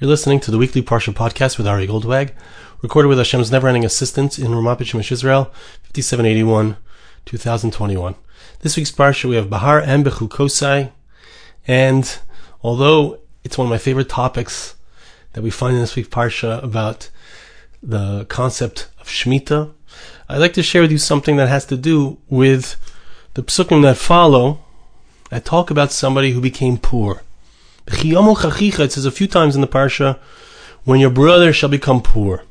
[0.00, 2.30] You're listening to the weekly Parsha podcast with Ari Goldwag,
[2.80, 6.78] recorded with Hashem's never-ending assistance in Ramat Shemesh Israel, 5781,
[7.26, 8.14] 2021.
[8.60, 10.90] This week's Parsha we have Bahar and Bechukosai,
[11.66, 12.18] and
[12.62, 14.74] although it's one of my favorite topics
[15.34, 17.10] that we find in this week's Parsha about
[17.82, 19.70] the concept of Shemitah,
[20.30, 22.76] I'd like to share with you something that has to do with
[23.34, 24.64] the psukim that follow
[25.28, 27.20] that talk about somebody who became poor.
[27.92, 30.18] It says a few times in the parsha,
[30.84, 32.44] when your brother shall become poor.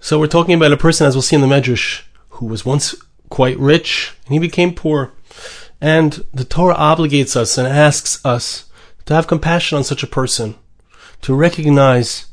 [0.00, 2.94] So we're talking about a person, as we'll see in the Medrash, who was once
[3.28, 5.12] quite rich and he became poor.
[5.80, 8.70] And the Torah obligates us and asks us
[9.06, 10.56] to have compassion on such a person,
[11.22, 12.26] to recognize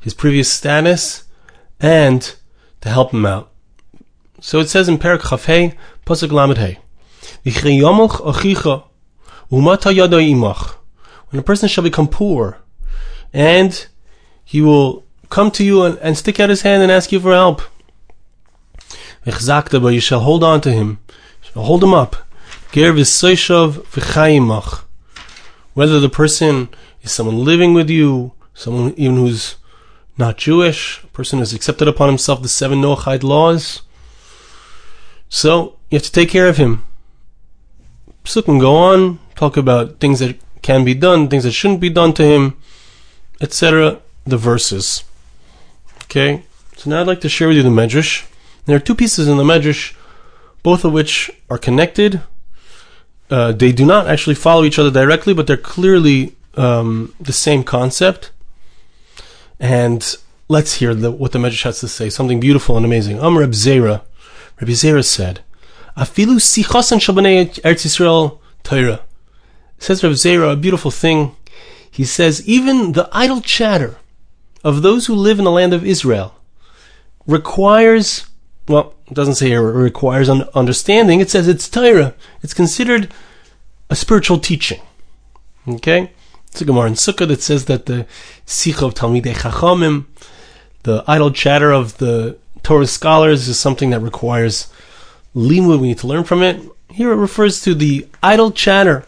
[0.00, 1.24] his previous status
[1.80, 2.34] and
[2.80, 3.50] to help him out.
[4.40, 6.78] So it says in Perak Chafei, Pasuk Lamed Hey,
[9.50, 12.58] when a person shall become poor,
[13.32, 13.86] and
[14.44, 17.32] he will come to you and, and stick out his hand and ask you for
[17.32, 17.62] help.
[19.24, 20.98] But you shall hold on to him,
[21.42, 22.16] shall hold him up.
[25.74, 26.68] Whether the person
[27.02, 29.56] is someone living with you, someone even who's
[30.16, 33.82] not Jewish, a person who's accepted upon himself the seven Noachide laws.
[35.28, 36.84] So you have to take care of him.
[38.24, 42.12] Psukim go on, talk about things that can be done, things that shouldn't be done
[42.12, 42.56] to him,
[43.40, 43.98] etc.
[44.26, 45.04] The verses.
[46.04, 46.42] Okay,
[46.76, 48.26] so now I'd like to share with you the Medrash.
[48.66, 49.94] There are two pieces in the Medrash,
[50.62, 52.20] both of which are connected.
[53.30, 57.62] Uh, they do not actually follow each other directly, but they're clearly um, the same
[57.64, 58.32] concept.
[59.58, 60.00] And
[60.48, 62.10] let's hear the, what the Medrash has to say.
[62.10, 63.20] Something beautiful and amazing.
[63.20, 64.02] Um, Reb Zera.
[64.60, 65.40] Reb Zera said,
[65.96, 69.00] "Afilu sichos and shabnei Eretz Yisrael Torah."
[69.80, 71.34] Says Rav Zera, a beautiful thing.
[71.90, 73.96] He says, even the idle chatter
[74.62, 76.34] of those who live in the land of Israel
[77.26, 78.26] requires,
[78.68, 81.20] well, it doesn't say here requires understanding.
[81.20, 82.14] It says it's Torah.
[82.42, 83.10] It's considered
[83.88, 84.82] a spiritual teaching.
[85.66, 86.12] Okay?
[86.48, 88.06] It's a Gemara in Sukkah that says that the
[88.44, 90.04] Sikh of Talmidei Chachamim,
[90.82, 94.70] the idle chatter of the Torah scholars is something that requires
[95.34, 95.80] limud.
[95.80, 96.60] We need to learn from it.
[96.90, 99.06] Here it refers to the idle chatter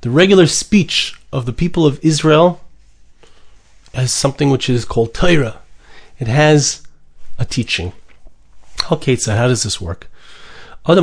[0.00, 2.60] the regular speech of the people of Israel
[3.94, 5.60] has something which is called Torah.
[6.18, 6.82] It has
[7.38, 7.92] a teaching.
[8.90, 10.08] Okay, so how does this work?
[10.86, 10.94] A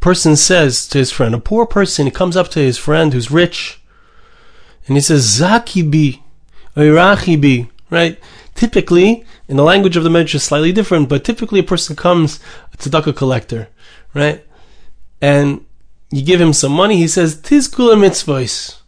[0.00, 3.30] person says to his friend, a poor person, he comes up to his friend who's
[3.30, 3.80] rich,
[4.86, 6.20] and he says, Zakibi,
[6.74, 8.18] bi, right?
[8.54, 12.40] Typically, in the language of the Medrash is slightly different, but typically a person comes,
[12.72, 13.68] a tzedakah collector,
[14.14, 14.44] right?
[15.20, 15.64] And
[16.10, 18.78] you give him some money, he says, Tizkula mitzvahs.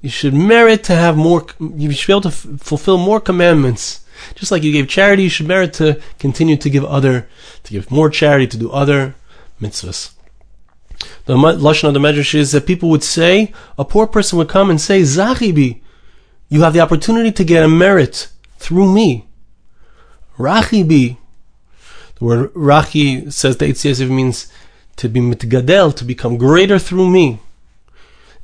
[0.00, 4.04] You should merit to have more, you should be able to f- fulfill more commandments.
[4.34, 7.28] Just like you gave charity, you should merit to continue to give other,
[7.62, 9.14] to give more charity, to do other
[9.60, 10.12] mitzvahs.
[11.26, 14.70] The lashon of the medrash is that people would say, a poor person would come
[14.70, 15.80] and say, Zachibi,
[16.48, 18.28] you have the opportunity to get a merit
[18.58, 19.26] through me.
[20.36, 21.16] Rachibi,
[22.16, 24.50] the word rachi says the Eitz means
[24.96, 27.40] to be mitgadel, to become greater through me.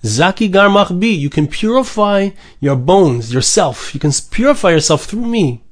[0.04, 3.94] Zaki gar machbi, you can purify your bones, yourself.
[3.94, 5.62] You can purify yourself through me.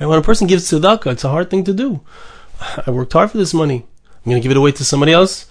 [0.00, 0.06] Right?
[0.06, 2.00] When a person gives tzedakah, it's a hard thing to do.
[2.86, 3.84] I worked hard for this money.
[4.24, 5.46] I'm going to give it away to somebody else.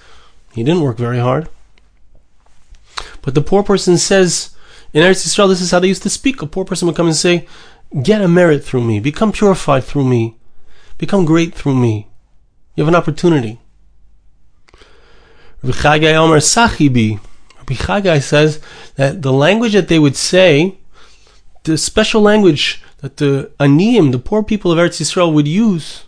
[0.53, 1.49] He didn't work very hard.
[3.21, 4.55] But the poor person says,
[4.93, 6.41] in Eretz Yisrael, this is how they used to speak.
[6.41, 7.47] A poor person would come and say,
[8.01, 10.37] get a merit through me, become purified through me,
[10.97, 12.07] become great through me.
[12.75, 13.59] You have an opportunity.
[15.63, 17.19] Rabbi Chagai Omer Sachibi.
[17.57, 18.59] Rabbi says
[18.95, 20.77] that the language that they would say,
[21.63, 26.05] the special language that the Aniyim, the poor people of Eretz Yisrael, would use,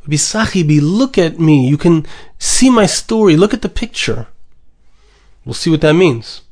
[0.00, 0.80] would be Sachibi.
[0.82, 1.68] Look at me.
[1.68, 2.06] You can
[2.38, 3.36] see my story.
[3.36, 4.26] Look at the picture.
[5.44, 6.42] We'll see what that means.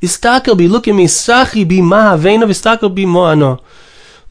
[0.00, 1.06] Istakelbi, look at me.
[1.06, 3.60] Sachibi mahavena istakelbi mo'ano.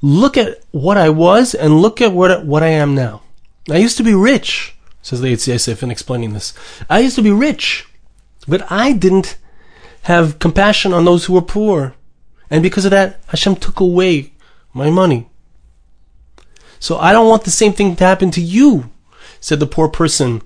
[0.01, 3.21] Look at what I was and look at what, what I am now.
[3.69, 6.53] I used to be rich says the Eitz in explaining this.
[6.89, 7.87] I used to be rich,
[8.47, 9.37] but I didn't
[10.03, 11.93] have compassion on those who were poor.
[12.49, 14.33] And because of that, Hashem took away
[14.73, 15.29] my money.
[16.79, 18.89] So I don't want the same thing to happen to you,
[19.39, 20.41] said the poor person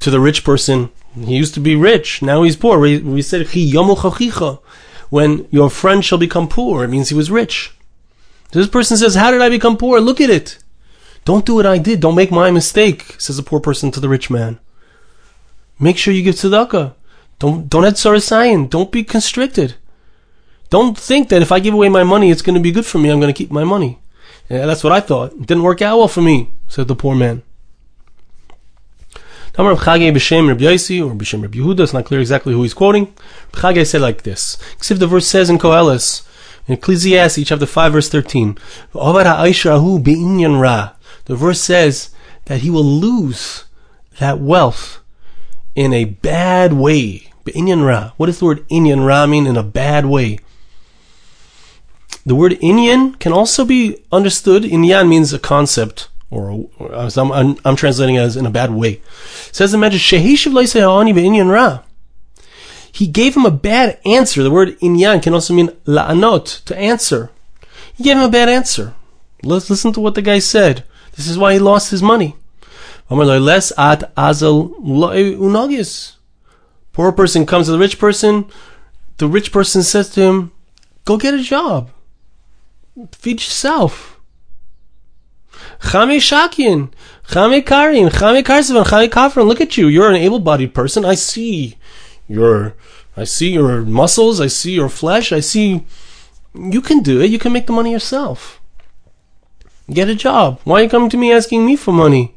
[0.00, 0.90] to the rich person.
[1.14, 2.78] He used to be rich, now he's poor.
[2.78, 3.48] We, we said,
[5.10, 7.72] when your friend shall become poor, it means he was rich.
[8.52, 10.00] This person says, How did I become poor?
[10.00, 10.58] Look at it.
[11.28, 12.00] Don't do what I did.
[12.00, 14.58] Don't make my mistake, says the poor person to the rich man.
[15.78, 16.94] Make sure you give tzedakah.
[17.38, 18.70] Don't, don't add sarasayin.
[18.70, 19.74] Don't be constricted.
[20.70, 22.96] Don't think that if I give away my money, it's going to be good for
[22.96, 23.10] me.
[23.10, 23.98] I'm going to keep my money.
[24.48, 25.32] Yeah, that's what I thought.
[25.32, 27.42] It didn't work out well for me, said the poor man.
[29.52, 31.80] Tamar Chagay b'shem Rabbi Yossi or b'shem Rabbi Yehuda.
[31.80, 33.12] It's not clear exactly who he's quoting.
[33.52, 36.26] Chagay said like this: If the verse says in Koheles,
[36.66, 38.56] in Ecclesiastes, chapter five, verse thirteen,
[41.28, 42.10] the verse says
[42.46, 43.66] that he will lose
[44.18, 45.00] that wealth
[45.76, 47.30] in a bad way.
[47.46, 48.12] Inyan ra.
[48.18, 50.38] What does the word inyan ra mean in a bad way?
[52.26, 54.64] The word inyan can also be understood.
[54.64, 58.70] Inyan means a concept, or, or I'm, I'm, I'm, translating it as in a bad
[58.70, 58.90] way.
[58.90, 59.02] It
[59.52, 61.82] says the Medrash inyan ra.
[62.92, 64.42] He gave him a bad answer.
[64.42, 67.30] The word inyan can also mean la'anot, to answer.
[67.94, 68.94] He gave him a bad answer.
[69.42, 70.84] Let's listen to what the guy said.
[71.18, 72.36] This is why he lost his money.
[73.10, 73.26] Poor
[77.12, 78.46] person comes to the rich person.
[79.16, 80.52] The rich person says to him,
[81.04, 81.90] "Go get a job.
[83.10, 84.20] Feed yourself."
[85.80, 86.90] Chame Shakin,
[87.28, 89.48] Chame Karin, Chame Karsevan, Kafran.
[89.48, 89.88] Look at you.
[89.88, 91.04] You're an able-bodied person.
[91.04, 91.76] I see
[92.28, 92.76] your,
[93.16, 94.40] I see your muscles.
[94.40, 95.32] I see your flesh.
[95.32, 95.84] I see
[96.54, 97.30] you can do it.
[97.30, 98.57] You can make the money yourself.
[99.90, 100.60] Get a job.
[100.64, 102.34] Why are you coming to me asking me for money?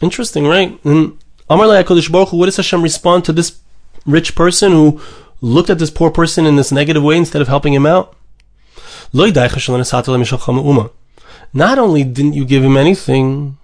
[0.00, 0.82] Interesting, right?
[0.84, 3.60] And Amar HaKadosh Baruch Hu, what does Hashem respond to this
[4.06, 5.00] rich person who
[5.42, 8.16] looked at this poor person in this negative way instead of helping him out?
[9.12, 9.36] Not
[11.78, 13.58] only didn't you give him anything,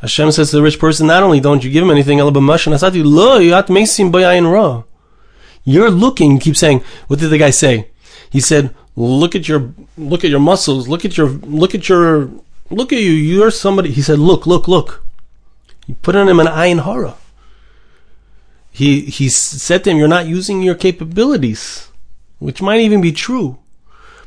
[0.00, 2.18] Hashem says to the rich person, not only don't you give him anything,
[5.64, 7.88] you're looking, keep saying, what did the guy say?
[8.30, 12.30] He said, look at your, look at your muscles, look at your, look at your,
[12.70, 15.04] look at you, you're somebody, he said, look, look, look.
[15.86, 17.16] He put on him an ayin hara.
[18.70, 21.88] He, he said to him, you're not using your capabilities,
[22.38, 23.58] which might even be true.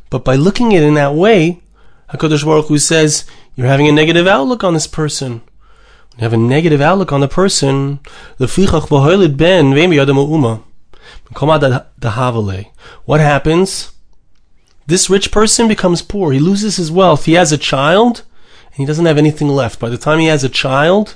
[0.09, 1.61] But by looking at it in that way,
[2.09, 3.25] HaKadosh Baruch Hu says,
[3.55, 5.41] you're having a negative outlook on this person.
[6.11, 7.99] When you have a negative outlook on the person,
[8.37, 9.71] the ben
[13.05, 13.92] What happens?
[14.85, 16.31] This rich person becomes poor.
[16.31, 17.25] He loses his wealth.
[17.25, 18.23] He has a child,
[18.65, 19.79] and he doesn't have anything left.
[19.79, 21.15] By the time he has a child,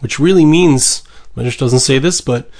[0.00, 1.02] which really means,
[1.36, 2.50] Medrash doesn't say this, but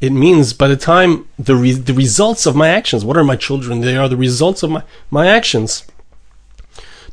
[0.00, 3.36] it means by the time the re- the results of my actions, what are my
[3.36, 3.80] children?
[3.80, 5.84] They are the results of my, my actions.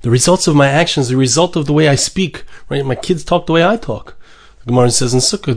[0.02, 2.86] The results of my actions, the result of the way I speak, right?
[2.86, 4.16] My kids talk the way I talk.
[4.60, 5.56] The Gemara says in Sukkah,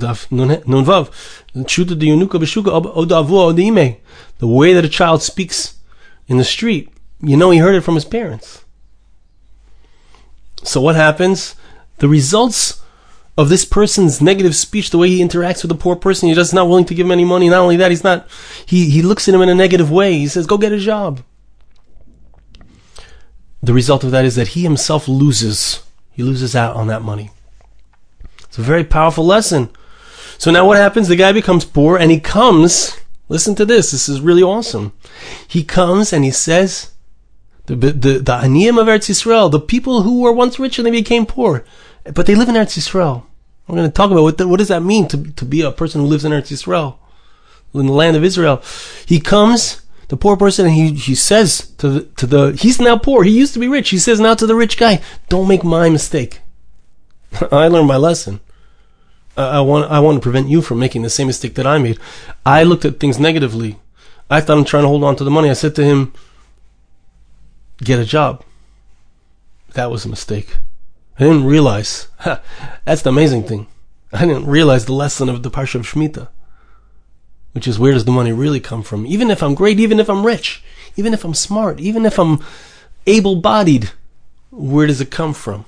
[4.38, 5.78] the way that a child speaks
[6.26, 6.91] in the street,
[7.22, 8.64] you know he heard it from his parents.
[10.62, 11.56] So what happens?
[11.98, 12.82] The results
[13.38, 16.52] of this person's negative speech, the way he interacts with the poor person, he's just
[16.52, 17.48] not willing to give him any money.
[17.48, 18.28] Not only that, he's not,
[18.66, 20.14] he, he looks at him in a negative way.
[20.14, 21.22] He says, go get a job.
[23.62, 25.82] The result of that is that he himself loses.
[26.10, 27.30] He loses out on that money.
[28.44, 29.70] It's a very powerful lesson.
[30.36, 31.08] So now what happens?
[31.08, 32.98] The guy becomes poor and he comes,
[33.28, 34.92] listen to this, this is really awesome.
[35.46, 36.90] He comes and he says,
[37.66, 40.90] the, the, the Aniyim of Eretz Yisrael, the people who were once rich and they
[40.90, 41.64] became poor,
[42.12, 43.24] but they live in Eretz Yisrael.
[43.68, 45.70] We're going to talk about what, the, what does that mean to, to be a
[45.70, 46.96] person who lives in Eretz Yisrael,
[47.74, 48.62] in the land of Israel.
[49.06, 52.98] He comes, the poor person, and he, he says to the, to the, he's now
[52.98, 53.22] poor.
[53.22, 53.90] He used to be rich.
[53.90, 56.40] He says now to the rich guy, don't make my mistake.
[57.52, 58.40] I learned my lesson.
[59.36, 61.78] I, I want, I want to prevent you from making the same mistake that I
[61.78, 61.98] made.
[62.44, 63.78] I looked at things negatively.
[64.28, 65.50] I thought I'm trying to hold on to the money.
[65.50, 66.12] I said to him,
[67.84, 68.44] get a job.
[69.74, 70.56] That was a mistake.
[71.18, 72.08] I didn't realize.
[72.84, 73.66] That's the amazing thing.
[74.12, 76.28] I didn't realize the lesson of the Parsha of Shemitah,
[77.52, 79.06] which is where does the money really come from?
[79.06, 80.62] Even if I'm great, even if I'm rich,
[80.96, 82.44] even if I'm smart, even if I'm
[83.06, 83.90] able-bodied,
[84.50, 85.64] where does it come from?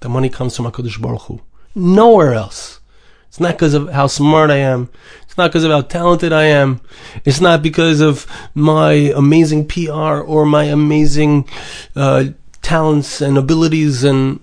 [0.00, 1.40] The money comes from Hakadosh Baruch Hu.
[1.74, 2.80] Nowhere else.
[3.28, 4.90] It's not because of how smart I am.
[5.38, 6.80] Not because of how talented I am.
[7.24, 11.48] It's not because of my amazing PR or my amazing
[11.94, 12.24] uh,
[12.60, 14.40] talents and abilities and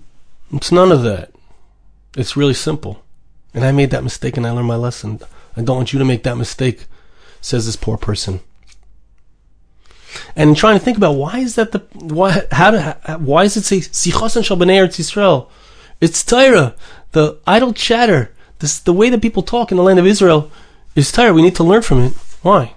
[0.54, 1.32] it's none of that.
[2.16, 3.02] It's really simple.
[3.52, 5.20] And I made that mistake and I learned my lesson.
[5.54, 6.86] I don't want you to make that mistake,
[7.42, 8.40] says this poor person.
[10.34, 12.78] And trying to think about why is that the why how do,
[13.18, 15.50] why does it say sichos and shalbanei Yisrael?
[16.00, 16.74] It's Torah,
[17.12, 20.50] the idle chatter, this the way that people talk in the land of Israel
[20.96, 21.32] is Torah.
[21.32, 22.12] We need to learn from it.
[22.42, 22.74] Why?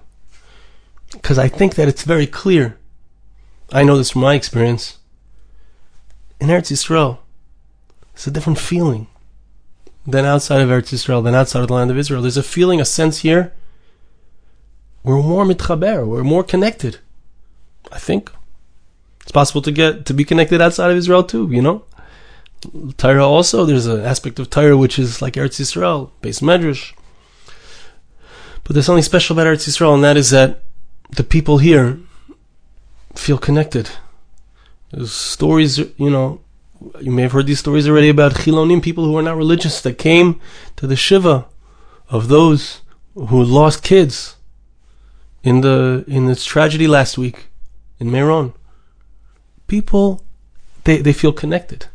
[1.11, 2.77] Because I think that it's very clear.
[3.71, 4.99] I know this from my experience
[6.39, 7.17] in Eretz Yisrael,
[8.13, 9.07] it's a different feeling
[10.05, 12.21] than outside of Eretz Yisrael, than outside of the land of Israel.
[12.21, 13.53] There's a feeling, a sense here
[15.03, 16.99] we're more mitchaber, we're more connected.
[17.91, 18.31] I think
[19.21, 21.49] it's possible to get to be connected outside of Israel too.
[21.51, 21.85] You know,
[22.97, 26.93] Torah also there's an aspect of Torah which is like Eretz Yisrael, based medrash.
[28.69, 30.61] But there's something special about Eretz Yisrael, and that is that
[31.09, 31.97] the people here
[33.15, 33.89] feel connected.
[34.91, 36.41] There's stories, you know,
[37.01, 39.97] you may have heard these stories already about Chilonim, people who are not religious, that
[39.97, 40.39] came
[40.75, 41.47] to the Shiva
[42.09, 42.81] of those
[43.15, 44.35] who lost kids
[45.41, 47.47] in the in this tragedy last week
[47.99, 48.53] in Meron.
[49.65, 50.23] People,
[50.83, 51.88] they, they feel connected.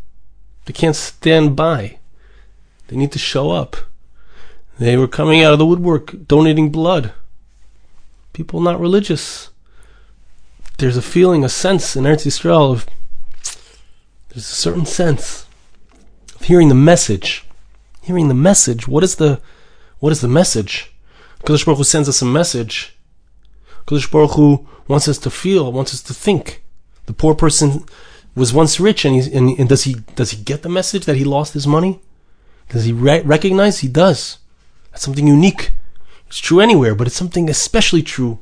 [0.65, 1.99] They can't stand by.
[2.89, 3.77] They need to show up.
[4.79, 7.13] They were coming out of the woodwork, donating blood.
[8.33, 9.51] People not religious.
[10.79, 12.87] There's a feeling, a sense in Eretz Yisrael of
[14.31, 15.47] there's a certain sense
[16.35, 17.45] of hearing the message.
[18.03, 18.89] Hearing the message.
[18.89, 19.41] What is the
[20.01, 20.93] what is the message?
[21.45, 22.97] Kodesh Baruch Hu sends us a message.
[23.87, 26.65] Kodesh Baruch Hu wants us to feel, wants us to think.
[27.07, 27.85] The poor person
[28.35, 31.25] was once rich, and, and, and does he does he get the message that he
[31.25, 32.01] lost his money?
[32.71, 33.81] Does he re- recognize?
[33.81, 34.39] He does.
[34.95, 35.73] That's something unique.
[36.29, 38.39] It's true anywhere, but it's something especially true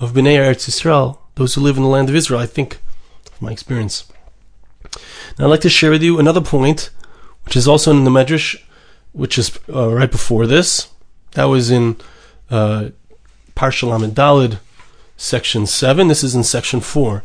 [0.00, 2.40] of Bnei Eretz Yisrael, those who live in the land of Israel.
[2.40, 2.78] I think,
[3.30, 4.10] from my experience.
[5.38, 6.88] Now, I'd like to share with you another point,
[7.44, 8.58] which is also in the Medrash,
[9.12, 10.88] which is uh, right before this.
[11.32, 11.96] That was in
[12.48, 12.88] uh,
[13.54, 14.60] Parsha Dalid,
[15.18, 16.08] section 7.
[16.08, 17.22] This is in section 4.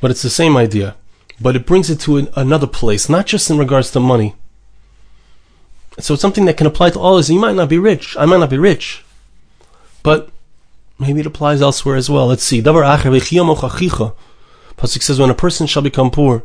[0.00, 0.94] But it's the same idea.
[1.40, 4.36] But it brings it to an, another place, not just in regards to money.
[6.00, 7.30] So it's something that can apply to all of us.
[7.30, 8.16] You might not be rich.
[8.18, 9.04] I might not be rich.
[10.02, 10.30] But
[10.98, 12.28] maybe it applies elsewhere as well.
[12.28, 12.62] Let's see.
[12.62, 13.82] Pasuk
[15.02, 16.44] says, when a person shall become poor,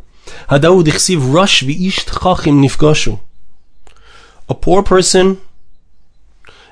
[4.50, 5.42] a poor person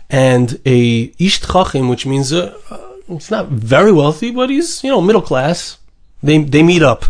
[0.10, 2.78] and a isht chachim, which means uh, uh,
[3.10, 5.78] it's not very wealthy, but he's you know middle class.
[6.22, 7.06] They they meet up,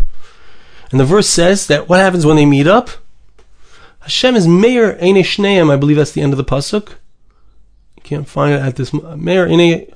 [0.90, 2.90] and the verse says that what happens when they meet up?
[4.02, 5.70] Hashem is Meir Eine Shneim.
[5.70, 6.90] I believe that's the end of the pasuk.
[7.96, 9.86] You can't find it at this Meir Eine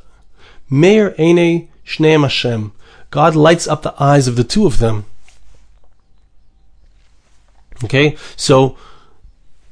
[0.71, 2.73] Meir Eine Shneim Hashem.
[3.11, 5.07] God lights up the eyes of the two of them.
[7.85, 8.77] Okay, so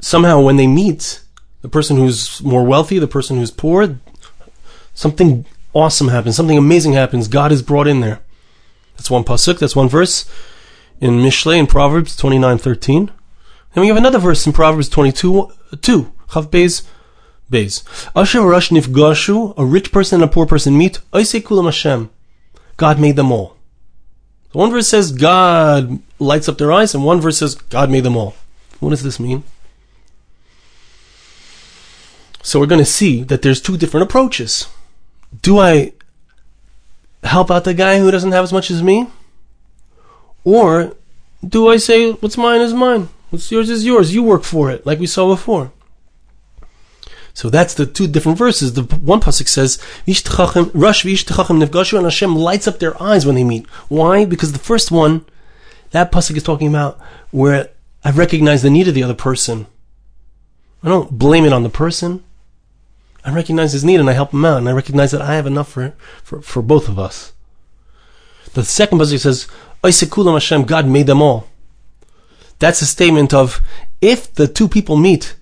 [0.00, 1.22] somehow when they meet,
[1.62, 3.98] the person who's more wealthy, the person who's poor,
[4.94, 7.28] something awesome happens, something amazing happens.
[7.28, 8.20] God is brought in there.
[8.96, 9.58] That's one pasuk.
[9.58, 10.30] That's one verse
[11.00, 13.10] in Mishlei in Proverbs twenty nine thirteen.
[13.74, 15.50] Then we have another verse in Proverbs twenty two
[15.82, 16.12] two.
[16.30, 16.86] Chav Beis
[17.50, 17.84] Beis.
[18.16, 21.00] Asher Rush Nifgashu, a rich person and a poor person meet.
[21.12, 22.10] Oisei Kulam Hashem.
[22.76, 23.56] God made them all.
[24.52, 28.16] One verse says God lights up their eyes, and one verse says God made them
[28.16, 28.34] all.
[28.80, 29.42] What does this mean?
[32.42, 34.68] So we're going to see that there's two different approaches.
[35.42, 35.92] Do I
[37.22, 39.08] help out the guy who doesn't have as much as me?
[40.44, 40.94] Or
[41.46, 43.08] do I say, what's mine is mine?
[43.34, 44.14] What's yours is yours.
[44.14, 45.72] You work for it, like we saw before.
[47.32, 48.74] So that's the two different verses.
[48.74, 49.76] The one pasuk says,
[50.06, 50.22] "Rush
[51.02, 53.66] nifgashu," and Hashem lights up their eyes when they meet.
[53.88, 54.24] Why?
[54.24, 55.24] Because the first one,
[55.90, 57.00] that pasuk is talking about
[57.32, 57.70] where
[58.04, 59.66] I recognize the need of the other person.
[60.84, 62.22] I don't blame it on the person.
[63.24, 65.48] I recognize his need and I help him out, and I recognize that I have
[65.48, 67.32] enough for for, for both of us.
[68.52, 69.48] The second pasuk says,
[69.82, 71.48] "Oisekulam Hashem," God made them all.
[72.58, 73.61] That's a statement of
[74.00, 75.37] if the two people meet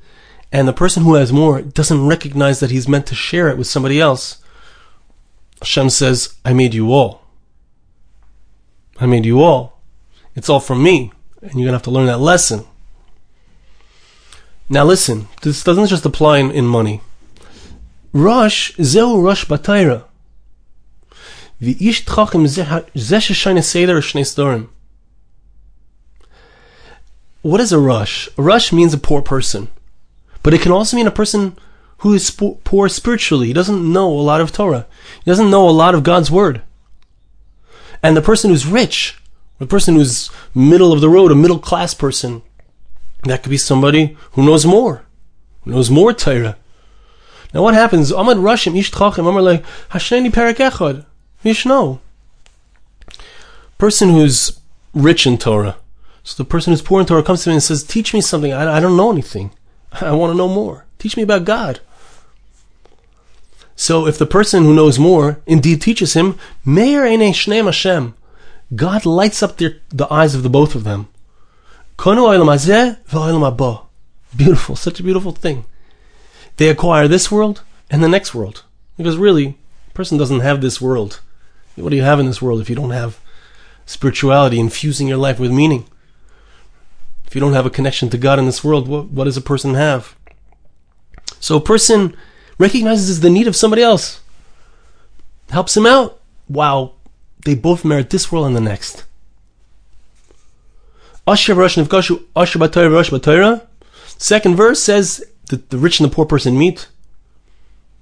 [0.50, 3.66] and the person who has more doesn't recognize that he's meant to share it with
[3.66, 4.42] somebody else,
[5.61, 7.23] Hashem says, I made you all.
[8.99, 9.81] I made you all.
[10.35, 11.12] It's all from me.
[11.40, 12.64] And you're going to have to learn that lesson.
[14.69, 17.00] Now listen, this doesn't just apply in, in money.
[18.12, 20.04] Rush, zeu rush batayra.
[21.61, 24.69] V'ish tchachim zeh seder shnei storim.
[27.42, 28.28] What is a rush?
[28.38, 29.68] A rush means a poor person.
[30.42, 31.56] But it can also mean a person
[31.99, 33.49] who is poor spiritually.
[33.49, 34.87] He doesn't know a lot of Torah.
[35.25, 36.62] He doesn't know a lot of God's word.
[38.02, 39.20] And the person who's rich,
[39.58, 42.42] the person who's middle of the road, a middle class person,
[43.25, 45.02] that could be somebody who knows more,
[45.62, 46.56] who knows more Torah.
[47.54, 48.11] Now what happens?
[48.11, 51.04] Amad Rashim Ish Tchachim Amar like Hasheni Perek Echad
[51.44, 52.00] Mishno.
[53.78, 54.58] Person who's
[54.94, 55.76] rich in Torah.
[56.25, 58.52] So the person who's poor in Torah comes to me and says, "Teach me something.
[58.52, 59.50] I, I don't know anything."
[59.93, 60.87] I want to know more.
[60.99, 61.81] Teach me about God.
[63.75, 68.14] So if the person who knows more indeed teaches him, Meir Shneim Hashem,
[68.75, 71.09] God lights up their, the eyes of the both of them.
[74.37, 75.64] Beautiful, such a beautiful thing.
[76.57, 78.64] They acquire this world and the next world.
[78.97, 81.21] Because really, A person doesn't have this world.
[81.76, 83.19] What do you have in this world if you don't have
[83.85, 85.87] spirituality infusing your life with meaning?
[87.32, 89.40] If you don't have a connection to God in this world, what, what does a
[89.40, 90.14] person have?
[91.40, 92.14] So a person
[92.58, 94.20] recognizes the need of somebody else,
[95.48, 96.20] helps him out.
[96.46, 96.92] Wow,
[97.46, 99.06] they both merit this world and the next.
[101.26, 101.86] Asher Asher
[104.18, 106.86] Second verse says that the rich and the poor person meet.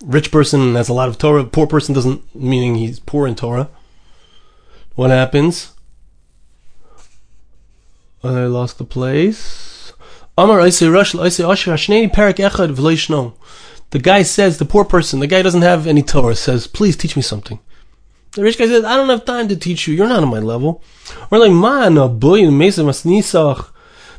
[0.04, 1.44] Rich person has a lot of Torah.
[1.44, 3.68] Poor person doesn't meaning he's poor in Torah.
[4.96, 5.70] What happens?
[8.22, 9.92] I lost the place.
[10.36, 11.76] Amar I say Rush I say Asher
[12.08, 13.34] Perak Echad.
[13.90, 17.16] The guy says the poor person, the guy doesn't have any Torah, says, "Please teach
[17.16, 17.58] me something."
[18.32, 19.94] The rich guy says, I don't have time to teach you.
[19.94, 20.84] You're not on my level.
[21.32, 23.70] Or like, man, a in Mesa Masnisach,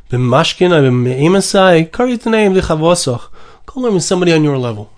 [0.10, 3.30] b'mashkin, b'me'emasai, kari t'neim lichavosach.
[3.66, 4.92] Go learn with somebody on your level.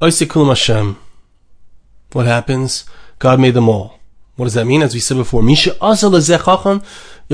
[0.00, 0.96] Oisikulam Hashem.
[2.12, 2.86] What happens?
[3.18, 3.98] God made them all.
[4.36, 4.82] What does that mean?
[4.82, 5.70] As we said before, Misha.
[5.80, 7.26] HaKadosh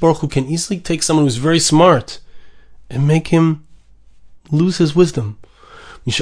[0.00, 2.20] Baruch Hu can easily take someone who's very smart
[2.88, 3.66] and make him
[4.50, 5.38] lose his wisdom.
[6.06, 6.12] The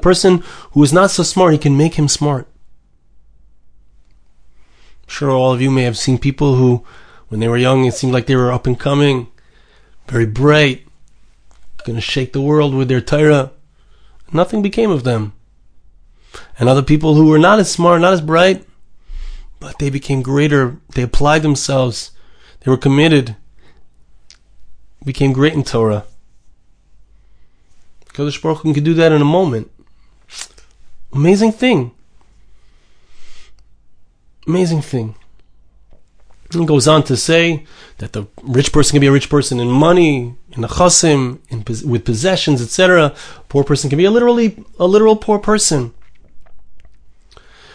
[0.00, 2.48] person who is not so smart, he can make him smart.
[5.02, 6.84] I'm sure all of you may have seen people who,
[7.28, 9.28] when they were young, it seemed like they were up and coming,
[10.08, 10.86] very bright,
[11.84, 13.52] going to shake the world with their Torah.
[14.32, 15.34] Nothing became of them.
[16.58, 18.64] And other people who were not as smart, not as bright,
[19.60, 20.78] but they became greater.
[20.94, 22.10] They applied themselves.
[22.60, 23.36] They were committed.
[25.04, 26.04] Became great in Torah.
[28.08, 29.70] Kodesh Baruch Hu can do that in a moment.
[31.12, 31.92] Amazing thing.
[34.46, 35.14] Amazing thing.
[36.52, 37.64] And goes on to say
[37.98, 41.64] that the rich person can be a rich person in money, in the chasim, in,
[41.90, 43.12] with possessions, etc.
[43.48, 45.92] Poor person can be a literally a literal poor person.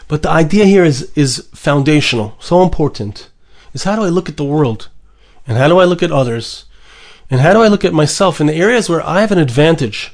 [0.10, 3.30] But the idea here is is foundational, so important.
[3.72, 4.89] Is how do I look at the world,
[5.48, 6.65] and how do I look at others,
[7.30, 10.12] and how do I look at myself in the areas where I have an advantage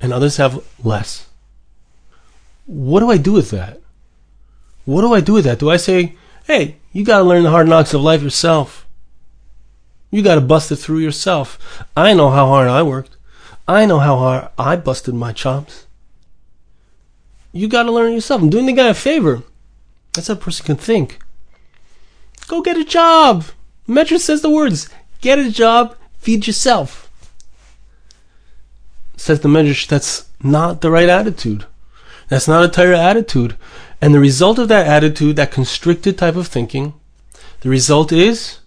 [0.00, 1.26] and others have less.
[2.66, 3.80] What do I do with that?
[4.84, 5.58] What do I do with that?
[5.58, 8.86] Do I say, hey, you got to learn the hard knocks of life yourself?
[10.10, 11.84] You got to bust it through yourself.
[11.96, 13.16] I know how hard I worked.
[13.66, 15.86] I know how hard I busted my chops.
[17.58, 18.42] You got to learn yourself.
[18.42, 19.42] I'm doing the guy a favor.
[20.12, 21.18] That's how a person can think.
[22.46, 23.44] Go get a job.
[23.88, 24.88] Medrash says the words
[25.20, 27.08] get a job, feed yourself
[29.20, 31.66] says the Medrash, that's not the right attitude.
[32.28, 33.56] That's not a Torah attitude.
[34.00, 36.94] And the result of that attitude, that constricted type of thinking,
[37.60, 38.60] the result is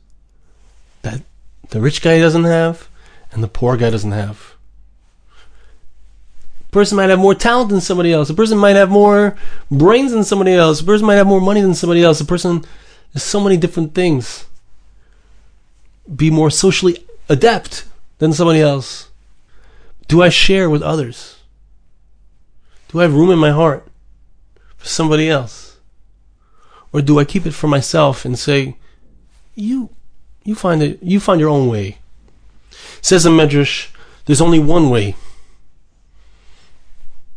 [1.04, 1.22] that
[1.70, 2.90] the rich guy doesn't have
[3.32, 4.51] and the poor guy doesn't have.
[6.72, 8.30] Person might have more talent than somebody else.
[8.30, 9.36] A person might have more
[9.70, 10.80] brains than somebody else.
[10.80, 12.22] A person might have more money than somebody else.
[12.22, 12.64] A person,
[13.14, 14.46] there's so many different things.
[16.16, 17.86] Be more socially adept
[18.20, 19.10] than somebody else.
[20.08, 21.40] Do I share with others?
[22.88, 23.86] Do I have room in my heart
[24.78, 25.78] for somebody else?
[26.94, 28.78] Or do I keep it for myself and say,
[29.56, 29.90] you,
[30.44, 31.98] you find it, you find your own way.
[33.02, 33.90] Says the Medrash,
[34.26, 35.16] there's only one way.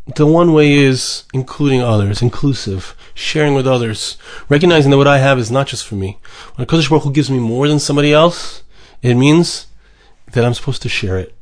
[0.07, 4.19] The one way is including others, inclusive, sharing with others,
[4.51, 6.19] recognizing that what I have is not just for me.
[6.57, 8.63] When Kodesh Baruch Hu gives me more than somebody else,
[9.01, 9.67] it means
[10.33, 11.35] that I'm supposed to share it.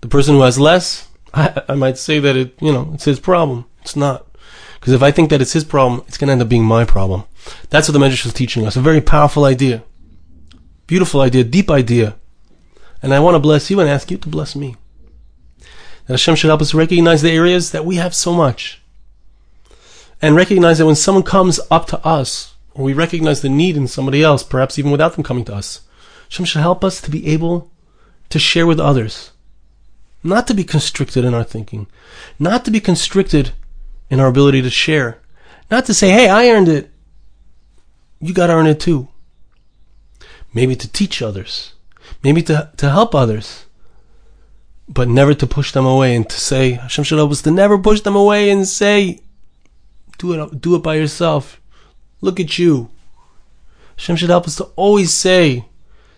[0.00, 3.20] The person who has less, I, I might say that it, you know, it's his
[3.20, 3.66] problem.
[3.82, 4.26] It's not.
[4.78, 6.86] Because if I think that it's his problem, it's going to end up being my
[6.86, 7.24] problem.
[7.68, 8.76] That's what the Medrash is teaching us.
[8.76, 9.82] A very powerful idea.
[10.86, 12.16] Beautiful idea, deep idea.
[13.02, 14.76] And I want to bless you and ask you to bless me.
[16.10, 18.82] That Hashem should help us recognize the areas that we have so much.
[20.20, 23.86] And recognize that when someone comes up to us, or we recognize the need in
[23.86, 25.82] somebody else, perhaps even without them coming to us,
[26.28, 27.70] Hashem should help us to be able
[28.28, 29.30] to share with others
[30.24, 31.86] not to be constricted in our thinking,
[32.40, 33.52] not to be constricted
[34.10, 35.22] in our ability to share,
[35.70, 36.90] not to say, hey, I earned it.
[38.20, 39.06] You got to earn it too.
[40.52, 41.74] Maybe to teach others,
[42.24, 43.66] maybe to, to help others,
[44.92, 47.78] but never to push them away and to say, Hashem should help us to never
[47.78, 49.20] push them away and say,
[50.18, 51.60] do it, do it by yourself.
[52.20, 52.90] Look at you.
[53.96, 55.64] Hashem should help us to always say,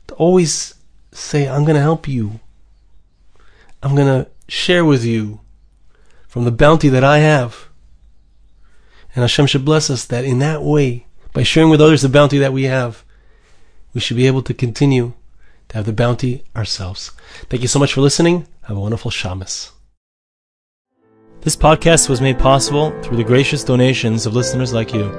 [0.07, 0.75] to always
[1.13, 2.41] say, I'm going to help you.
[3.83, 5.41] I'm going to share with you
[6.27, 7.69] from the bounty that I have.
[9.15, 12.39] And Hashem should bless us that in that way, by sharing with others the bounty
[12.39, 13.05] that we have,
[13.93, 15.13] we should be able to continue
[15.69, 17.11] to have the bounty ourselves.
[17.51, 18.47] Thank you so much for listening.
[18.63, 19.73] Have a wonderful Shabbos.
[21.41, 25.11] This podcast was made possible through the gracious donations of listeners like you.